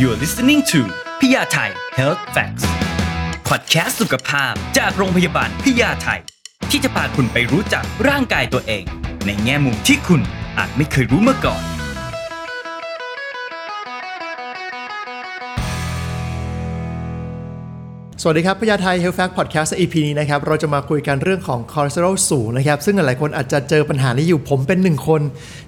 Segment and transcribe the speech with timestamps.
[0.00, 0.80] You're listening to
[1.20, 2.64] พยาไทย Health Facts
[3.48, 6.20] Podcast สุขภาพจากโรงพยาบาลพยาไทย
[6.70, 8.84] ที่จะพาคุณไปรู้จักร่างกายตัวเอง
[9.26, 10.20] ในแง่มุมที่คุณ
[10.58, 11.62] อาจไม่เคยรู้มาก่อน
[18.22, 25.22] สวัสดีครับพยาไทย Health Fact Podcast EP นี้นะครับเราจะมาคุยกันเรื่องของคอเลสเตอรอลสูงนะครับซึ่งหลายคนอาจจะเจอปัญหานี้อยู่ผมเป็นหนึ่งคน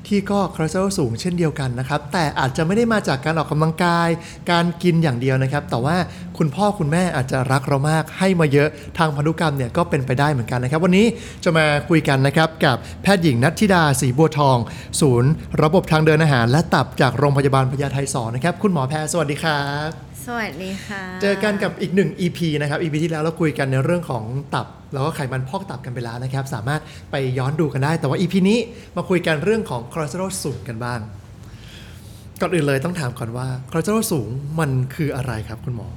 [0.07, 4.09] ที่ก็คอเลสเตอรอลสูงเช่นเดียวกันนะครับแต่อาจจะไม่ได้มาจากการออกกำลังกาย
[4.50, 5.96] การกินอย่างเดียวนะครับ แต่ว่า
[6.39, 11.07] คุณพ่อคุณแม่อาจจะรักเรามากให้มาเยอะทางพันธุกรรมเนี่ยก็เป็นไปได้เหมือนกันนะครับ วันนี้
[11.45, 14.59] จะมาคุยกันนะครับกับแพทย์หญิงนัทธิดาศรีบัวทอง
[15.00, 15.31] ศูนย์
[15.62, 28.58] ระบบทางเดินอาหาร และตับจากโรงพยาบาลพญาไทสอนนะครับคุณหมอแพรสวัสดีครับ สวัสดีค่ะ เจอกันกับอีกหนึ่ง EP นะครับ EP ที่แล้วเราคุยกันในเรื่องของตับ แล้วก็ไขมันพอกตับกันไปแล้วนะครับ สามารถไปย้อนดูกันได้ แต่ว่า EP นี้
[28.96, 31.00] มาคุยกันเรื่องของคอเลสเตอรอลสูงกันบ้าง
[32.41, 34.28] ก่อนอื่นเลยต้องถามก่อนว่าคอเลสเตอรอลสูง
[34.61, 35.89] มันคืออะไรครับคุณหมอ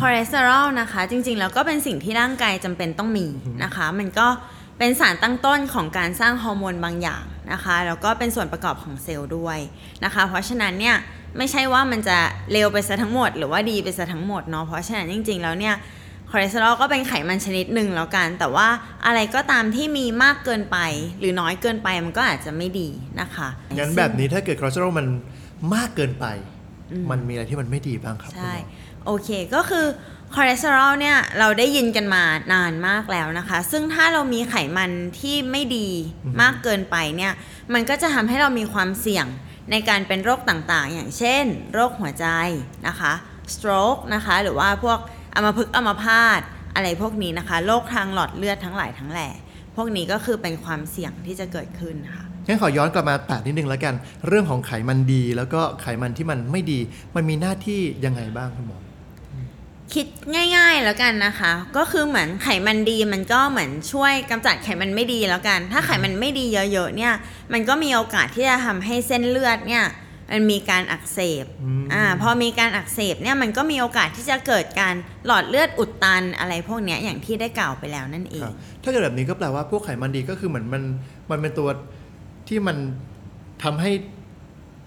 [0.00, 3.26] คอเลสเตอรอลนะคะ จริงๆ แล้วก็เป็นสิ่งที่ร่างกายจำเป็นต้องมี
[3.64, 4.28] นะคะ มันก็
[4.78, 9.58] เป็นสารตั้งต้นของการสร้างฮอร์โมนบางอย่างนะคะ แล้วก็เป็นส่วนประกอบของเซลล์ด้วย
[10.04, 10.96] นะคะ เพราะฉะนั้นเนี่ย
[11.38, 12.18] ไม่ใช่ว่ามันจะ
[12.52, 15.74] เลวไปซะทั้งหมด หรือว่าดีไปซะทั้งหมดเนาะเพราะฉะนั้นจริง ๆ แล้วเนี่ย
[16.30, 18.68] คอเลสเตอรอลก็เป็นไขมันชนิดหนึ่งแล้วกัน แต่ว่า
[19.06, 20.78] อะไรก็ตามที่มีมากเกินไป
[21.18, 22.88] หรือน้อยเกินไปมันก็อาจจะไม่ดี
[23.20, 25.06] นะคะงั้นแบบนี้ถ้าเกิดคอเลสเตอรอลมัน
[25.74, 26.26] มากเกินไป
[27.10, 28.60] มันมีอะไรที่มันไม่ดีบ้างครับคุณใช่หม
[29.02, 29.86] อโอเคก็คือ
[30.34, 35.88] คอเลสเตอรอลเนี่ยเราได้ยินกันมานานมากแล้วนะคะ ซึ่งถ้าเรามีไขมันที่ไม่ดี
[36.42, 37.32] มากเกินไปเนี่ย
[37.74, 39.26] มันก็จะทำให้เรามีความเสี่ยง
[39.70, 42.26] ในการเป็นโรคต่างๆ อย่างเช่น โรคหัวใจ
[42.88, 43.12] นะคะ
[43.54, 44.98] stroke นะคะ หรือว่าพวก
[45.34, 46.40] อัมพฤกษ์อัมพาต
[46.74, 49.28] อะไรพวกนี้นะคะ โรคทางหลอดเลือดทั้งหลายทั้งแหล่
[49.76, 53.94] พวกนี้ก็คือเป็นความเสี่ยงที่จะเกิดขึ้นค่ะงั้นขอย้อนกลับมาแตะนิดนึงแล้วกัน
[54.26, 56.78] เรื่องของไขมันดี แล้วก็ไขมันที่มันไม่ดี
[57.16, 58.78] มันมีหน้าที่ยังไงบ้างคุณหมอ
[59.94, 60.06] คิด
[60.56, 67.12] ง่ายๆแล้วกันนะคะ ก็คือเหมือนไขมันดีมันก็เหมือนช่วยกำจัดไขมันไม่ดีแล้วกัน ถ้าไขมันไม่ดีเยอะๆเนี่ย
[67.52, 69.84] มันก็มีโอกาสที่จะทำให้เส้นเลือดเนี่ย
[70.32, 74.94] มันมีการอักเสบอืมอ่าพอมีการอักเสบเนี่ยมันก็มีโอกาสที่จะเกิดการ
[75.26, 80.82] หลอดเลือดอุดตันอะไรพวกเนี้ยอย่างที่ได้กล่าวไปแล้วนั่นเอคงรับถ้าเกิดแบบนี้ก็แปลว่าพวกไขมันดีก็คือเหมือนมัน
[81.30, 81.68] มันเป็นตัว
[82.48, 82.76] ที่มัน
[83.62, 83.90] ทำให้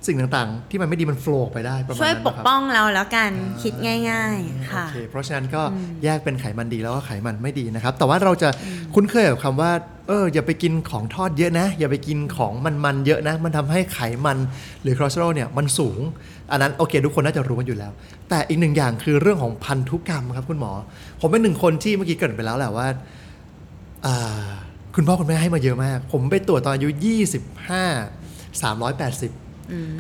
[0.08, 3.74] สิ่งต่างๆ ที่มันไม่ดีมันโฟล์ไปได้ประมาณช่วยนั้นปนะกครับป้องเราแล้วกันอ่าคิด
[4.10, 5.62] ง่าย ๆ ค่ะโอเคเพราะฉะนั้นก็
[6.04, 8.50] แยกเป็นไขมันดีแล้วก็ไขมันไม่ดีนะครับ แต่ว่าเราจะ
[8.96, 9.72] คุ้นเคยกับคำว่า
[10.08, 14.38] เอออย่าไปกินของทอดเยอะนะ อย่าไปกินของมันๆเยอะนะ มันทำให้ไขมัน
[14.82, 16.00] หรือคอเลสเตอรอลเนี่ยมันสูง
[16.52, 17.92] อันนั้นโอเค ทุกคนน่าจะรู้กันอยู่แล้ว
[18.30, 20.72] แต่อีกหนึ่งอย่างคือเรื่องของพันธุกรรมครับคุณหมอ
[21.22, 22.88] ผมเป็นหนึ่งคนที่เมื่อกี้เกริดไปแล้วแหละว่า
[24.06, 24.48] อ่า
[24.96, 29.47] คุณพ่อคุณแม่ให้มาเยอะมาก ผมไปตรวจตอนอายุ 25 380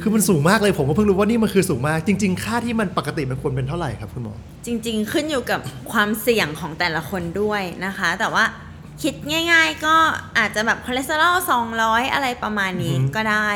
[0.01, 4.35] คือมันสูงมากเลยผมก็เพิ่งรู้ว่านี่มันคือสูงมาก จริง ๆ ค่าที่มันปกติมันควรเป็นเท่าไหร่ครับคุณหมอ
[4.66, 5.61] จริง ๆ ขึ้นอยู่กับ
[5.91, 8.44] ความเสี่ยงของแต่ละคนด้วยนะคะ แต่ว่า
[9.03, 9.16] คิด
[9.51, 9.95] ง่าย ๆ ก็
[10.38, 11.35] อาจจะแบบคอเลสเตอรอล
[11.75, 13.50] 200 อะไรประมาณนี้อือฮึก็ได้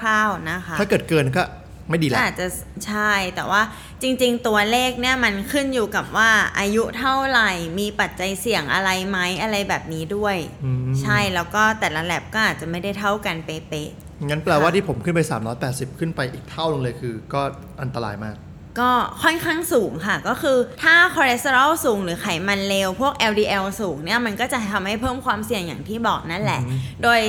[0.00, 1.42] คร่าวๆนะคะ ถ้าเกิดเกินก็
[1.88, 2.46] ไม่ดีก็แล้วอาจจะ
[2.86, 3.62] ใช่แต่ว่า
[4.02, 15.20] จริง ๆ ตัวเลขเนี่ยมันขึ้นอยู่กับว่าอายุเท่าไหร่มีปัจจัยเสี่ยงอะไรไหมอะไรแบบนี้ด้วยอืมใช่แล้วก็แต่ละแลบก็อาจจะไม่ได้เท่ากันเป๊ะๆงั้นแปลว่าที่ผมขึ้นไป
[15.60, 17.42] 380 ขึ้นไปอีกเท่านึงเลยคือ ก็
[17.82, 18.36] อันตรายมาก
[18.80, 18.90] ก็
[19.22, 27.20] ค่อนข้างสูงค่ะ ก็คือถ้าคอเลสเตอรอลสูงหรือไขมันเลวพวก LDL สูงเนี่ยมันก็จะทำให้เพิ่มความเสี่ยงอย่างที่บอกนั่นแหละอือฮึโดย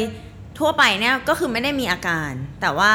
[0.60, 2.32] ทั่วไปเนี่ยก็คือไม่ได้มีอาการ
[2.62, 2.92] แต่ว่า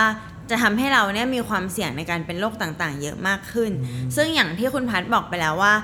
[0.51, 3.71] จะทำให้เราเนี่ยมีความเสี่ยงในการเป็นโรคต่างๆ เยอะมากขึ้น
[4.17, 5.75] ซึ่งอย่างที่คุณพัฒน์บอกไปแล้วว่า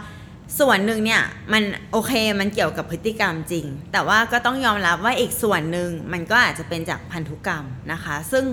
[0.60, 1.22] ส่วนหนึ่งเนี่ย
[1.52, 1.62] มัน
[1.92, 8.44] โอเคมันเกี่ยวกับพฤติกรรมจริง แต่ว่าก็ต้องยอมรับว่าอีกส่วนหนึ่งมันก็อาจจะเป็นจากพันธุกรรมนะคะ ซึ่ง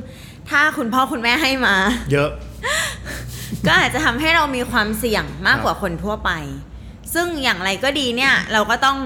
[0.49, 1.75] ถ้าคุณพ่อคุณแม่ให้มา
[2.11, 2.29] เยอะ
[3.67, 6.31] ก็อาจจะทำให้เรามีความเสี่ยงมากกว่าคนทั่วไป
[7.13, 8.97] ซึ่งอย่างไรก็ดีเนี่ยเราก็ต้อง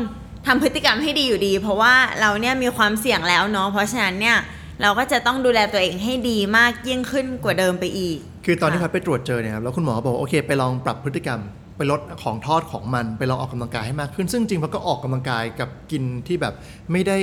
[0.48, 4.38] ทำพฤติกรรมให้ดีอยู่ดี เพราะว่าเราเนี่ยมีความเสี่ยงแล้วเนาะเพราะฉะนั้นเนี่ย
[4.82, 11.42] เราก็จะต้องดูแลตัวเองให้ดีมากยิ่งขึ้นกว่าเดิมไปอีก คือตอนที่พัค่ะดไปตรวจเจอเนี่ยครับแล้วคุณหมอบอกว่าโอเค ไปลองปรับพฤติกรรม
[11.78, 16.54] ไปลดของทอดของมัน ไปลองออกกำลังกายให้มากขึ้น ซึ่งจริงพัดก็ออกกำลังกายกับกินที่แบบ
[16.92, 17.18] ไม่ได้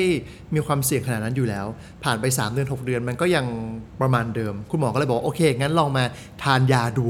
[0.54, 1.66] มีความเสี่ยงขนาดนั้นอยู่แล้ว
[2.04, 3.46] ผ่านไป 3 เดือน 6 เดือนมันก็ยัง
[4.00, 6.04] ประมาณเดิม คุณหมอก็เลยบอกว่าโอเคงั้นลองมา
[6.44, 7.06] ทานยาดู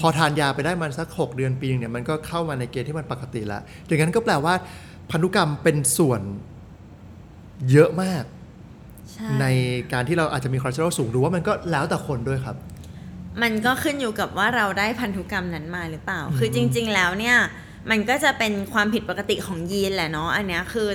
[0.00, 4.54] พอทานยาไปได้มันสัก 6 เดือนปีนึงเนี่ยมันก็เข้ามาในเกณฑ์ที่มันปกติแล้วดังนั้นก็แปลว่า
[5.10, 6.20] พันธุกรรมเป็นส่วน
[7.72, 8.24] เยอะมาก
[9.12, 9.46] ใช่ใน
[9.92, 12.56] การที่เราอาจจะมีคอเลสเตอรอลสูงหรือว่ามันก็แล้วแต่คนด้วยครับ
[13.42, 17.36] มันก็ขึ้นอยู่กับว่าเราได้พันธุกรรมนั้นมาหรือเปล่า คือจริง ๆ แล้วเนี่ย
[17.90, 20.88] มันก็จะเป็นความผิดปกติของยีนแหละเนาะอันเนี้ยคือ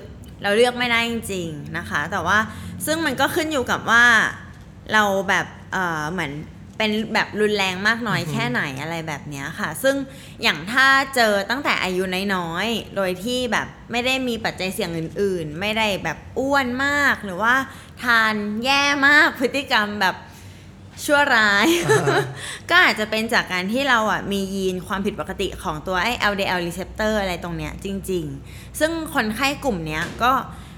[0.43, 2.37] เราเลือกไม่ได้จริง ๆ นะคะ แต่ว่า
[2.85, 4.03] ซึ่งมันก็ขึ้นอยู่กับว่า
[4.93, 6.31] เราแบบเอ่อเหมือน
[6.77, 9.95] เป็นแบบรุนแรงมากน้อยแค่ไหนอะไรแบบเนี้ยค่ะ ซึ่ง
[10.43, 12.03] อย่างถ้าเจอตั้งแต่อายุ
[12.35, 17.55] น้อยๆ โดยที่แบบไม่ได้มีปัจจัยเสี่ยงอื่น ๆ ไม่ได้แบบอ้วนมากหรือว่า
[18.03, 18.35] ทาน
[18.65, 20.15] แย่มากพฤติกรรมแบบ
[21.05, 21.67] ชั่วร้าย
[22.69, 30.31] ก็อาจจะเป็นจากการที่เราอะมียีนความผิดปกติของตัวไอ้ LDL receptor อะไรตรงเนี้ยจริง ๆ ซึ่งคนไข้กลุ่มเนี้ยก็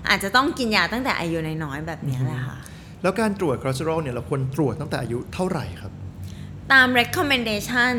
[0.09, 2.57] อาจจะต้องกินยาตั้งแต่อายุน้อยๆแบบเนี้ยแหละค่ะ
[3.01, 5.91] แล้วการตรวจคอเลสเตอรอลเนี่ยเราควรตรวจตั้งแต่อายุเท่าไหร่ครับ
[6.71, 7.93] ตาม recommendation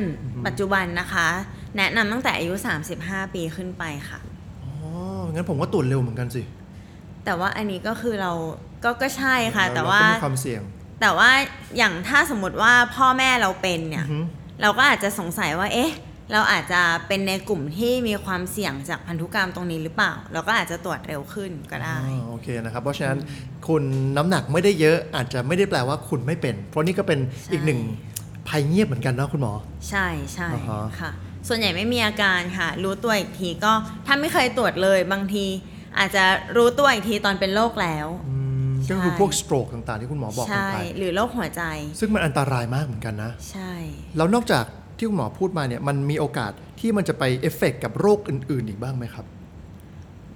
[0.47, 1.29] ปัจจุบันนะคะ
[1.77, 2.55] แนะนำตั้งแต่อายุ
[2.95, 4.19] 35 ปีขึ้นไปค่ะ
[4.65, 4.73] อ๋อ
[5.33, 6.43] งั้นผมก็ตรวจเร็วเหมือนกันสิ
[7.25, 8.33] แต่ว่าอันนี้ก็คือเรา
[8.85, 10.63] ก็ก็ใช่ค่ะ แต่เรว่าก็มีความเสี่ยง
[11.01, 11.31] แต่ว่า
[11.77, 14.19] อย่างถ้าสมมติว่าพ่อแม่เราเป็นเนี่ยอือฮึ
[14.63, 15.91] เราก็อาจจะสงสัยว่าเอ๊ะ
[16.33, 23.19] เราอาจจะเป็นในกลุ่มที่มีความเสี่ยงจากพันธุกรรมตรงนี้หรือเปล่า เราก็อาจจะตรวจเร็วขึ้นก็ได้อ่าโอเคนะครับ เพราะฉะนั้น
[23.69, 23.83] คุณ
[24.17, 27.81] น้ำหนักไม่ได้เยอะอาจจะไม่ได้แปลว่าคุณไม่เป็น เพราะนี่ก็เป็นใช่อีกหนึ่ง
[28.49, 29.53] ภัยเงียบเหมือนกันเนาะคุณหมอ
[29.89, 31.11] ใช่ใช่อ่าฮะค่ะ
[31.49, 33.73] ส่วนใหญ่ไม่มีอาการค่ะ รู้ตัวอีกทีก็
[34.07, 35.47] ถ้าไม่เคยตรวจเลยบางที
[35.99, 36.25] อาจจะ
[36.57, 38.37] รู้ตัวอีกทีตอนเป็นโรคแล้วอื
[38.69, 41.63] มใช่ก็คือพวก stroke ต่างๆที่คุณหมอบอกกันใช่ไปหรือโรคหัวใจ
[42.01, 43.73] ซึ่งมันอันตรายมากเหมือนกันนะ ใช่
[44.17, 44.65] แล้วนอกจาก
[44.99, 49.27] ที่คุณหมอพูดมาเนี่ยมันมีโอกาสที่มันจะไปเอฟเฟกต์กับโรคอื่น ๆ อีกบ้างไหมครับ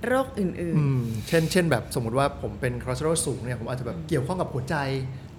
[0.08, 4.76] โรคอื่นอืมเช่น เช่น แบบสมมติว่าผมเป็นคอเลสเตอรอลสูงเนี่ยผมอาจจะแบบเกี่ยวข้องกับหัวใจ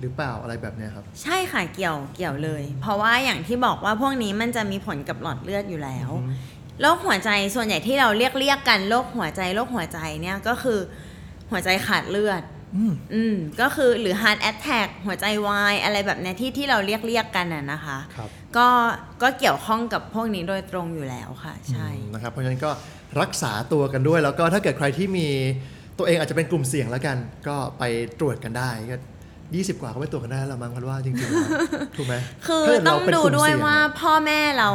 [0.01, 6.09] หรือเปล่าอะไรแบบเนี้ยครับๆใช่ค่ะเกี่ยวเกี่ยวเลย เพราะว่าอย่างที่บอกว่าพวกนี้มันจะมีผลกับหลอดเลือดอยู่แล้ว
[6.81, 10.79] โรคหัวใจส่วนใหญ่ที่เราเรียกเรียกกันโรคหัวใจโรคหัวใจเนี่ยก็คือ
[11.51, 12.41] หัวใจขาดเลือด
[12.77, 18.67] อืมอืมก็คือหรือ heart attack หัวใจวายอะไรแบบเนี้ยที่ที่เราเรียกเรียกกันน่ะนะคะครับ ก็
[19.21, 22.71] ก็เกี่ยวข้องกับพวกนี้โดยตรงอยู่แล้วค่ะใช่อืมนะครับเพราะฉะนั้นก็
[23.21, 25.27] รักษาตัวกันด้วย แล้วก็ถ้าเกิดใครที่มี
[25.97, 27.17] ตัวเองอาจจะเป็นกลุ่มเสี่ยงแล้วกัน
[27.47, 27.83] ก็ไป
[28.19, 28.97] ตรวจกันได้ก็
[29.43, 31.49] 20กว่าก็ไปตรวจกันได้แล้วมั้งคันว่าจริงๆแล้ว
[31.97, 32.15] ถูกไหม
[32.47, 34.69] คือถ้าเกิต้องเราเป็นดูกลุ่มด้วยเสี่งว่าอะพ่อแม่เรา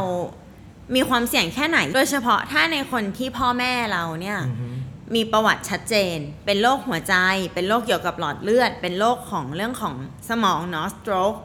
[0.95, 4.69] มีความเสี่ยงแค่ไหน โดยเฉพาะถ้าในคนที่พ่อแม่เราเนี่ยอือฮึ
[5.15, 6.17] มีประวัติชัดเจน
[6.47, 7.15] เป็นโรคหัวใจ
[7.55, 9.95] เป็นโรคเกี่ยวกับหลอดเลือด เป็นโรคของเรื่องของ
[10.29, 11.39] สมองเนาะ stroke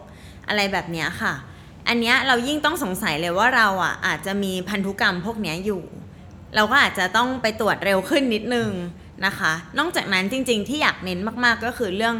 [0.47, 1.33] อะไรแบบเนี้ยค่ะ
[1.87, 5.83] อันเนี้ยเรายิ่งต้องสงสัยเลยว่าเราอะอาจจะมีพันธุกรรมพวกเนี้ยอยู่
[6.55, 8.69] เราก็อาจจะต้องไปตรวจเร็วขึ้นนิดนึง
[9.25, 12.15] นะคะ นอกจากนั้นจริงๆที่อยากเน้นมากๆก็คือเรื่อง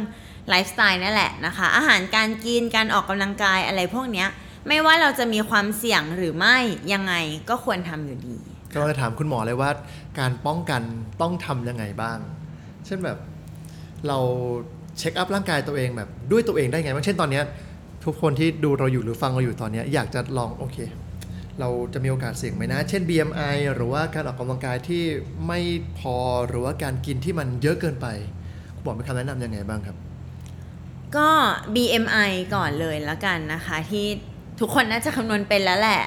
[0.48, 4.28] ไลฟ์สไตล์นั่นแหละนะคะ อาหารการกินการออกกำลังกายอะไรพวกเนี้ย
[4.68, 6.56] ไม่ว่าเราจะมีความเสี่ยงหรือไม่
[6.92, 7.14] ยังไง
[7.48, 8.36] ก็ควรทำอยู่ดี
[8.72, 9.70] ก็เราจะถามคุณหมอเลยว่า
[10.18, 10.82] การป้องกัน
[11.22, 12.18] ต้องทำยังไงบ้าง
[12.86, 13.18] เช่นแบบ
[14.08, 14.18] เรา
[14.98, 17.44] check up ร่างกายตัวเองแบบด้วยตัวเองได้ไงบ้างเช่นตอนเนี้ย
[18.04, 20.78] ทุกคนที่ดูเราอยู่หรือฟังเราอยู่ตอนเนี้ยอยากจะลองโอเค
[21.60, 25.04] เราจะมีโอกาสเสี่ยงไหมนะ เช่น BMI หรือว่าการออกกำลังกายที่
[25.46, 25.60] ไม่
[25.98, 26.16] พอ
[26.48, 28.06] หรือว่าการกินที่มันเยอะเกินไป
[28.76, 29.96] คุณหมอมีคำแนะนำยังไงบ้างครับ
[31.16, 31.28] ก็
[31.74, 34.06] BMI ก่อนเลยแล้วกันนะคะที่
[34.60, 36.02] ทุกคนน่าจะคำนวณเป็นแล้วแหละ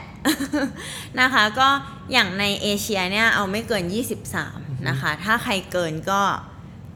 [1.22, 1.70] นะคะก็
[2.12, 3.84] อย่างในเอเชียเนี่ยเอาไม่เกิน
[4.36, 6.22] 23 นะคะ ถ้าใครเกินก็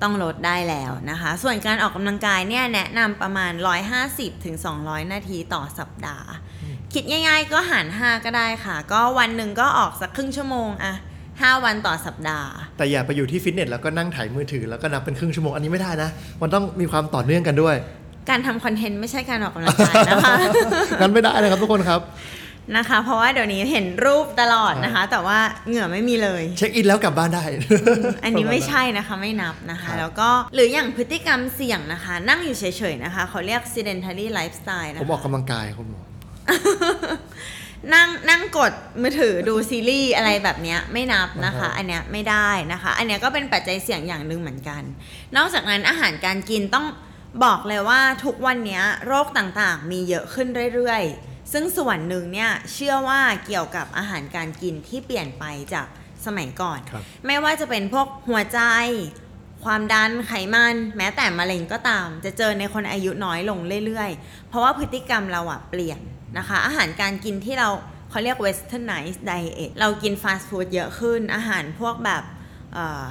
[0.01, 3.51] ต้องลดได้แล้วนะคะ ส่วนการออกกำลังกายเนี่ยแนะนำประมาณ
[3.97, 6.27] 150ถึง200 นาทีต่อสัปดาห์
[6.93, 10.93] คิดง่ายๆก็หาร 5 ก็ได้ค่ะ ก็วันหนึ่งก็ออกสักครึ่งชั่วโมงอะ
[11.29, 16.09] 5 วันต่อสัปดาห์ แต่อย่าไปอยู่ที่ฟิตเนสแล้วก็นั่งถ่ายมือถือแล้วก็นับเป็นครึ่งชั่วโมงอันนี้ไม่ได้นะ
[16.41, 17.75] มันต้องมีความต่อเนื่องกันด้วย
[18.29, 20.33] การทำคอนเทนต์ไม่ใช่การออกกำลังกายนะคะ
[21.01, 22.01] งั้นไม่ได้นะครับทุกคนครับ
[22.77, 27.43] นะคะ เพราะว่าเดี๋ยวนี้เห็นรูปตลอดนะคะ แต่ว่าเหงื่อไม่มีเลย เช็คอินแล้วกลับบ้านได้
[28.23, 36.01] อันนี้ไม่ใช่นะคะไม่นับนะครัคะบแล้วก็หรืออย่างพฤติกรรมเสี่ยงนะคะ นั่งอยู่เฉยๆนะคะเขาเรียก sedentary lifestyle นะผมออกคะกำลังกายคุณหมอ
[37.93, 44.81] นั่งนั่งกดมือถือดูซีรีส์อะไรแบบเนี้ยไม่นับนะคะอ่าฮะอันเนี้ยไม่ได้นะคะ อันเนี้ยก็เป็นปัจจัยเสี่ยงอย่างหนึ่งเหมือนกัน
[45.35, 46.85] นอกจากนั้นอาหารการกินต้อง
[47.43, 55.87] บอกเลยว่าทุกวันเนี้ยโรคต่างๆ มีเยอะขึ้นเรื่อยๆ ซึ่งส่วนหนึ่งเนี่ยเชื่อว่าเกี่ยวกับอาหารการกินที่เปลี่ยนไปจาก
[56.25, 58.59] สมัยก่อนครับไม่ว่าจะเป็นพวกหัวใจ
[59.63, 65.99] ความดันไขมัน แม้แต่มะเร็งก็ตาม จะเจอในคนอายุน้อยลงเรื่อยๆ เพราะว่าพฤติกรรมเราอะเปลี่ยน
[66.37, 67.69] นะคะ อาหารการกินที่เรา
[68.09, 72.23] เขาเรียก westernized diet เรากินฟาสต์ฟู้ดเยอะขึ้น อาหารพวกแบบ
[72.73, 73.05] เอ่อ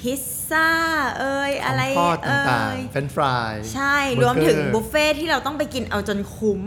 [0.00, 0.70] พิซซ่า
[1.18, 6.62] เอ่ยอะไรของทอดเอ่ต่างยๆเฟรนฟราย ใช่รวมถึงบุฟเฟ่ที่เราต้องไปกินเอาจนคุ้ม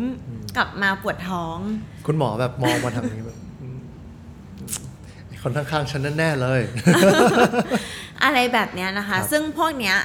[0.55, 1.57] กลับมาปวดท้อง
[2.05, 3.79] คุณหมอแบบมองมาทางนี้แบบอืม
[5.27, 6.61] ไอ้คนข้างๆฉันแน่ๆเลย
[8.23, 9.97] อะไรแบบเนี้ยนะคะครับซึ่งพวกเนี้ย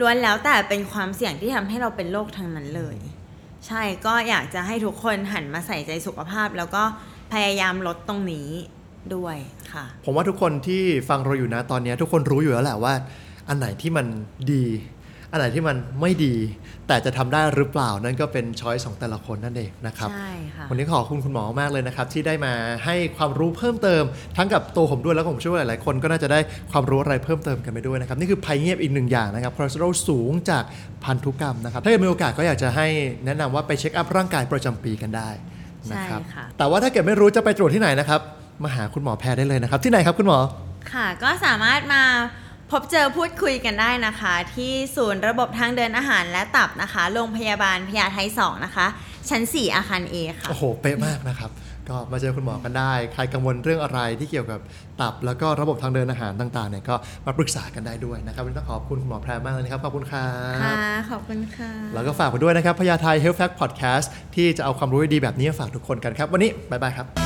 [0.00, 2.96] ล้วนแล้วแต่เป็นความเสี่ยงที่ทำให้เราเป็นโรคทางนั้นเลย
[3.66, 6.82] ใช่ก็อยากจะให้ทุกคนหันมาใส่ใจสุขภาพ แล้วก็
[7.32, 8.48] พยายามลดตรงนี้
[9.14, 9.36] ด้วย
[9.72, 12.94] ค่ะ ผมว่าทุกคนที่ฟังเราอยู่นะตอนเนี้ยทุกคนรู้อยู่แล้วแหละว่า
[13.48, 14.06] อันไหนที่มัน
[14.52, 14.64] ดี
[15.34, 16.34] อันไหนที่มันไม่ดี
[16.88, 22.52] แต่จะทำได้หรือเปล่านั่นก็เป็นช้อยของแต่ละคนนั่นเองนะครับใช่ค่ะวันนี้ขอบคุณคุณหมอมากเลยนะครับ ที่ได้มา
[22.84, 24.02] ให้ความรู้เพิ่มเติม
[24.36, 26.38] ทั้งกับตัวผมด้วยแล้วก็ผมเชื่อว่าหลายๆคนก็น่าจะได้
[26.72, 30.64] ความรู้อะไรเพิ่มเติมกันไปด้วยนะครับนี่คือภัยเงียบอีกหนึ่งอย่างนะครับคอเลสเตอรอลสูงจาก
[31.04, 32.86] พันธุกรรมนะครับถ้าเกิดมีโอกาสก็อยากจะให้
[33.24, 35.30] แนะนำว่าไป check up ร่างกายประจำปีกันได้
[35.92, 38.20] นะครับใช่ค่ะแต่ว่าถ้าเกิดไม่รู้จะไปตรวจที่ไหนนะครับ
[38.64, 40.38] มาหาคุณหมอแพทย์ได้เลยนะครับ ที่ไหนครับคุณหมอ
[40.92, 42.02] ค่ะ ก็สามารถมา
[42.70, 48.86] พบเจอพูดคุยกันได้นะคะ ที่ศูนย์ระบบทางเดินอาหารและตับนะคะ โรงพยาบาลพญาไท2นะคะ
[49.30, 51.50] ชั้น 4 อาคาร A ค่ะ โอ้โห เป๊ะมากนะครับ
[51.88, 54.60] ก็มาเจอคุณหมอกันได้ ใครกังวลเรื่องอะไรที่เกี่ยวกับ
[55.00, 56.94] ตับ แล้วก็ระบบทางเดินอาหารต่างๆเนี่ยก็
[57.26, 60.76] มาปรึกษากันได้ด้วยนะครับวันนี้ต้องขอบคุณคุณหมอแพรมากเลยนะครับ ขอบคุณครับค่ะ
[61.10, 67.23] ขอบคุณค่ะ แล้วก็ฝากไปด้วยนะครับพยาไทย Health Fact Podcast ที่จะเอาความรู้ดีๆแบบนี้มาฝากทุกคนกันครับ วันนี้บ๊ายบายครับ